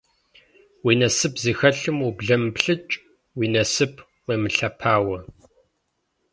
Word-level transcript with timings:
Уи 0.85 0.93
насып 0.99 1.33
зыхэлъым 1.43 1.97
ублэмыплъыкӏ, 2.07 2.93
уи 3.37 3.47
насып 3.53 3.93
уемылъэпауэ. 4.25 5.17